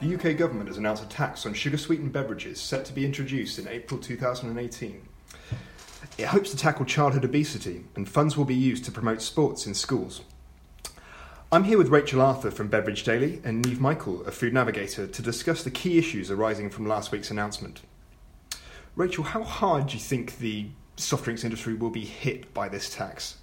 [0.00, 3.58] The UK government has announced a tax on sugar sweetened beverages set to be introduced
[3.58, 5.06] in April 2018.
[6.16, 9.74] It hopes to tackle childhood obesity, and funds will be used to promote sports in
[9.74, 10.22] schools.
[11.52, 15.22] I'm here with Rachel Arthur from Beverage Daily and Niamh Michail, a food navigator, to
[15.22, 17.82] discuss the key issues arising from last week's announcement.
[18.96, 22.88] Rachel, how hard do you think the soft drinks industry will be hit by this
[22.88, 23.36] tax?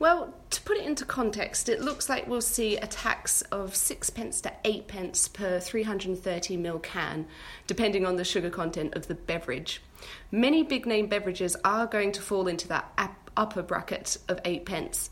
[0.00, 4.40] Well, to put it into context, it looks like we'll see a tax of sixpence
[4.42, 7.26] to eightpence per 330ml can,
[7.66, 9.82] depending on the sugar content of the beverage.
[10.30, 12.96] Many big name beverages are going to fall into that
[13.36, 15.10] upper bracket of eightpence.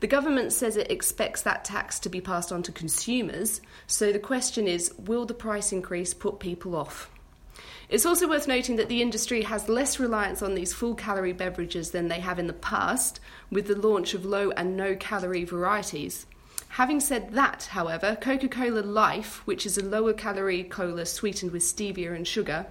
[0.00, 4.18] The government says it expects that tax to be passed on to consumers, so the
[4.18, 7.10] question is will the price increase put people off?
[7.88, 11.92] It's also worth noting that the industry has less reliance on these full calorie beverages
[11.92, 16.26] than they have in the past, with the launch of low and no calorie varieties.
[16.70, 21.62] Having said that, however, Coca Cola Life, which is a lower calorie cola sweetened with
[21.62, 22.66] stevia and sugar,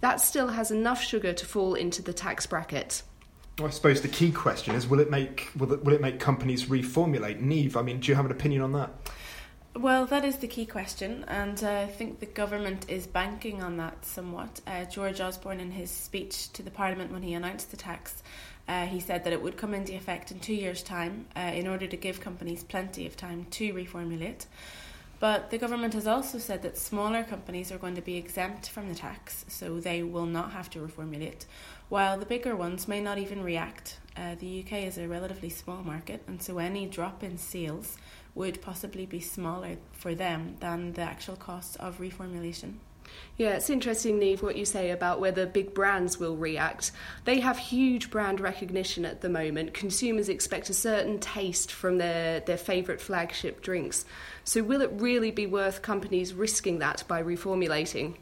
[0.00, 3.02] that still has enough sugar to fall into the tax bracket.
[3.60, 6.66] I suppose the key question is: Will it make will it, will it make companies
[6.66, 7.42] reformulate?
[7.42, 8.90] Niamh, I mean, do you have an opinion on that?
[9.78, 13.76] Well, that is the key question, and uh, I think the government is banking on
[13.76, 14.60] that somewhat.
[14.66, 18.24] Uh, George Osborne, in his speech to the Parliament when he announced the tax,
[18.66, 21.68] uh, he said that it would come into effect in two years' time uh, in
[21.68, 24.46] order to give companies plenty of time to reformulate.
[25.20, 28.88] But the government has also said that smaller companies are going to be exempt from
[28.88, 31.44] the tax, so they will not have to reformulate,
[31.88, 33.98] while the bigger ones may not even react.
[34.18, 37.96] Uh, the UK is a relatively small market, and so any drop in sales
[38.34, 42.74] would possibly be smaller for them than the actual cost of reformulation.
[43.36, 46.90] Yeah, it's interesting, Niamh, what you say about whether big brands will react.
[47.24, 49.72] They have huge brand recognition at the moment.
[49.72, 54.04] Consumers expect a certain taste from their, their favourite flagship drinks.
[54.44, 58.16] So, will it really be worth companies risking that by reformulating?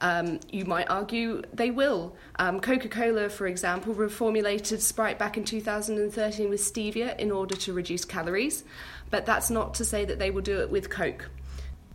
[0.00, 2.16] Um, you might argue they will.
[2.36, 7.72] Um, Coca Cola, for example, reformulated Sprite back in 2013 with stevia in order to
[7.72, 8.64] reduce calories,
[9.10, 11.30] but that's not to say that they will do it with Coke.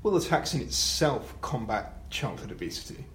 [0.01, 3.05] Will the tax in itself combat childhood obesity?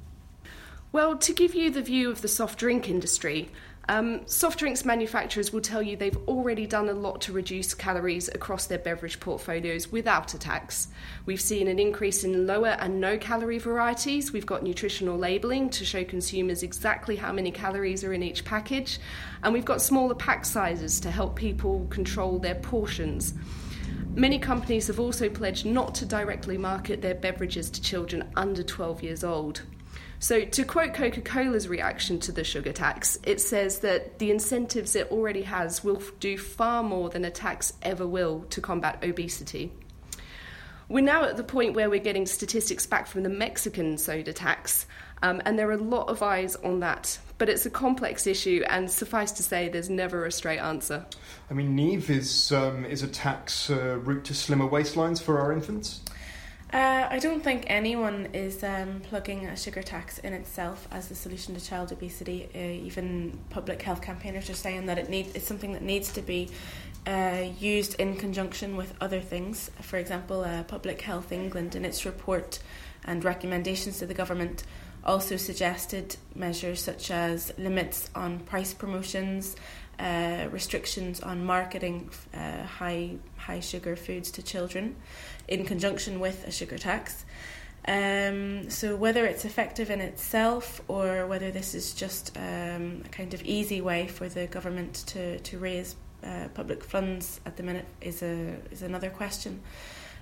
[0.92, 3.50] Well, to give you the view of the soft drink industry,
[3.88, 8.28] um, soft drinks manufacturers will tell you they've already done a lot to reduce calories
[8.28, 10.88] across their beverage portfolios without a tax.
[11.26, 14.32] We've seen an increase in lower and no calorie varieties.
[14.32, 18.98] We've got nutritional labelling to show consumers exactly how many calories are in each package.
[19.42, 23.34] And we've got smaller pack sizes to help people control their portions.
[24.14, 29.02] Many companies have also pledged not to directly market their beverages to children under 12
[29.02, 29.62] years old.
[30.24, 34.96] So, to quote Coca Cola's reaction to the sugar tax, it says that the incentives
[34.96, 39.70] it already has will do far more than a tax ever will to combat obesity.
[40.88, 44.86] We're now at the point where we're getting statistics back from the Mexican soda tax,
[45.22, 47.18] um, and there are a lot of eyes on that.
[47.36, 51.04] But it's a complex issue, and suffice to say, there's never a straight answer.
[51.50, 55.52] I mean, Niamh, is, um, is a tax uh, route to slimmer waistlines for our
[55.52, 56.00] infants?
[56.72, 61.14] Uh, I don't think anyone is um, plugging a sugar tax in itself as the
[61.14, 62.48] solution to child obesity.
[62.54, 66.22] Uh, even public health campaigners are saying that it needs it's something that needs to
[66.22, 66.48] be
[67.06, 69.70] uh, used in conjunction with other things.
[69.82, 72.58] For example, uh, Public Health England, in its report
[73.04, 74.64] and recommendations to the government,
[75.04, 79.56] also suggested measures such as limits on price promotions,
[79.98, 84.96] uh, restrictions on marketing uh, high high sugar foods to children
[85.46, 87.24] in conjunction with a sugar tax.
[87.86, 93.34] Um, so whether it's effective in itself or whether this is just um, a kind
[93.34, 95.94] of easy way for the government to to raise
[96.24, 99.60] uh, public funds at the minute is a is another question.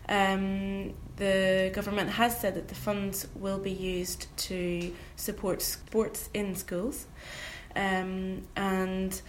[0.09, 6.55] Um, the government has said that the funds will be used to support sports in
[6.57, 7.07] schools,
[7.77, 9.21] um, and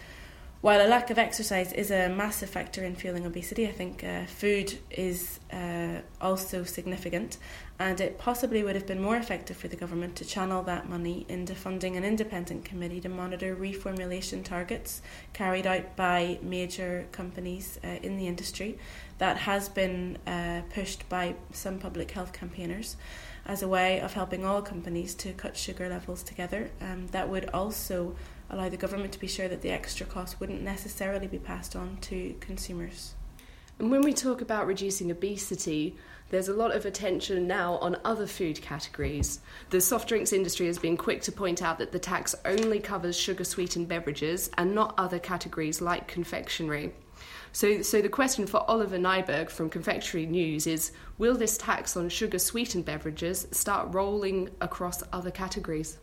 [0.64, 4.24] while a lack of exercise is a massive factor in fueling obesity, I think uh,
[4.24, 7.36] food is uh, also significant,
[7.78, 11.26] and it possibly would have been more effective for the government to channel that money
[11.28, 15.02] into funding an independent committee to monitor reformulation targets
[15.34, 18.78] carried out by major companies uh, in the industry.
[19.18, 22.96] That has been uh, pushed by some public health campaigners
[23.44, 26.70] as a way of helping all companies to cut sugar levels together.
[26.80, 28.16] Um, that would also
[28.50, 31.98] allow the government to be sure that the extra cost wouldn't necessarily be passed on
[32.02, 33.14] to consumers.
[33.78, 35.96] And when we talk about reducing obesity,
[36.30, 39.40] there's a lot of attention now on other food categories.
[39.70, 43.18] The soft drinks industry has been quick to point out that the tax only covers
[43.18, 46.92] sugar sweetened beverages and not other categories like confectionery.
[47.52, 52.08] So, so the question for Oliver Nieburg from Confectionery News is: Will this tax on
[52.08, 55.98] sugar sweetened beverages start rolling across other categories?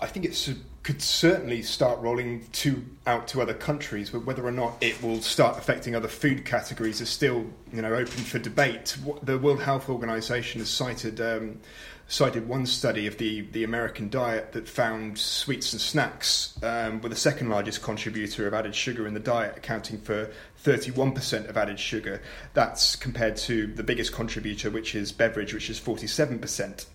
[0.00, 0.54] I think it
[0.84, 5.20] could certainly start rolling to out to other countries, but whether or not it will
[5.20, 8.96] start affecting other food categories is still, you know, open for debate.
[9.22, 11.58] The World Health Organization has cited um,
[12.06, 17.08] cited one study of the the American diet that found sweets and snacks um, were
[17.08, 20.30] the second largest contributor of added sugar in the diet, accounting for
[20.64, 22.22] 31% of added sugar.
[22.54, 26.86] That's compared to the biggest contributor, which is beverage, which is 47%.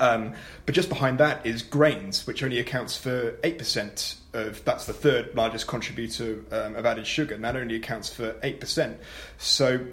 [0.00, 0.34] Um,
[0.64, 5.34] but just behind that is grains, which only accounts for 8% of that's the third
[5.34, 8.96] largest contributor um, of added sugar, and that only accounts for 8%.
[9.38, 9.86] So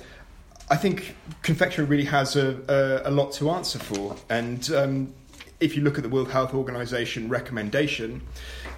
[0.70, 4.16] I think confectionery really has a, a, a lot to answer for.
[4.30, 5.14] And um,
[5.60, 8.22] if you look at the World Health Organization recommendation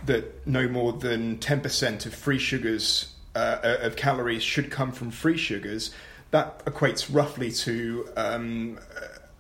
[0.06, 5.38] that no more than 10% of free sugars, uh, of calories, should come from free
[5.38, 5.92] sugars,
[6.32, 8.80] that equates roughly to um,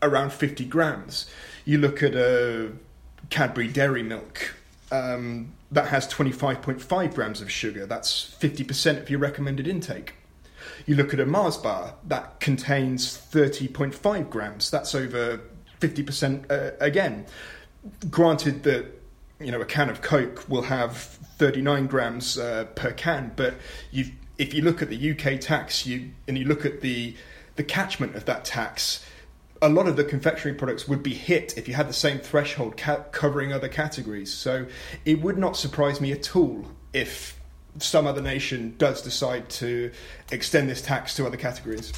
[0.05, 1.25] around 50 grams.
[1.65, 2.71] You look at a
[3.29, 4.55] Cadbury Dairy Milk
[4.91, 7.85] um, that has 25.5 grams of sugar.
[7.85, 10.15] That's 50% of your recommended intake.
[10.85, 14.69] You look at a Mars bar that contains 30.5 grams.
[14.69, 15.41] That's over
[15.79, 17.25] 50% uh, again.
[18.09, 18.85] Granted that
[19.39, 20.97] you know a can of Coke will have
[21.37, 23.55] 39 grams uh, per can, but
[24.37, 27.15] if you look at the UK tax, you and you look at the
[27.55, 29.05] the catchment of that tax,
[29.61, 32.77] a lot of the confectionery products would be hit if you had the same threshold
[32.77, 34.33] ca- covering other categories.
[34.33, 34.65] So
[35.05, 37.39] it would not surprise me at all if
[37.79, 39.91] some other nation does decide to
[40.31, 41.91] extend this tax to other categories.